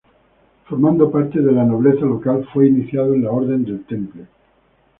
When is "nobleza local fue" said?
1.63-2.67